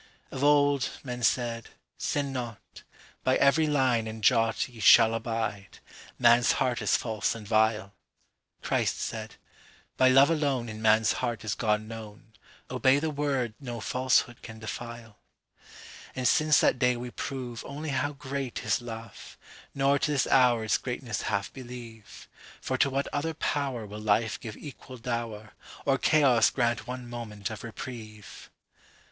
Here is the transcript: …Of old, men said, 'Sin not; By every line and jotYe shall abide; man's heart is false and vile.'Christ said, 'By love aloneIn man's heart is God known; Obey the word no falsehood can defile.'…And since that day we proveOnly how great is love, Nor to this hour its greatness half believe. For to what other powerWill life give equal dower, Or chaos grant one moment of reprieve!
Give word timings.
…Of 0.31 0.43
old, 0.43 0.89
men 1.03 1.21
said, 1.21 1.69
'Sin 1.95 2.33
not; 2.33 2.81
By 3.23 3.35
every 3.37 3.67
line 3.67 4.07
and 4.07 4.23
jotYe 4.23 4.81
shall 4.81 5.13
abide; 5.13 5.77
man's 6.17 6.53
heart 6.53 6.81
is 6.81 6.97
false 6.97 7.35
and 7.35 7.47
vile.'Christ 7.47 8.99
said, 8.99 9.35
'By 9.97 10.09
love 10.09 10.29
aloneIn 10.29 10.77
man's 10.79 11.11
heart 11.21 11.45
is 11.45 11.53
God 11.53 11.83
known; 11.83 12.33
Obey 12.71 12.97
the 12.97 13.11
word 13.11 13.53
no 13.59 13.79
falsehood 13.79 14.41
can 14.41 14.57
defile.'…And 14.57 16.27
since 16.27 16.59
that 16.61 16.79
day 16.79 16.97
we 16.97 17.11
proveOnly 17.11 17.89
how 17.91 18.13
great 18.13 18.63
is 18.65 18.81
love, 18.81 19.37
Nor 19.75 19.99
to 19.99 20.09
this 20.09 20.25
hour 20.25 20.63
its 20.63 20.79
greatness 20.79 21.21
half 21.29 21.53
believe. 21.53 22.27
For 22.59 22.75
to 22.79 22.89
what 22.89 23.07
other 23.13 23.35
powerWill 23.35 24.03
life 24.03 24.39
give 24.39 24.57
equal 24.57 24.97
dower, 24.97 25.51
Or 25.85 25.99
chaos 25.99 26.49
grant 26.49 26.87
one 26.87 27.07
moment 27.07 27.51
of 27.51 27.63
reprieve! 27.63 28.49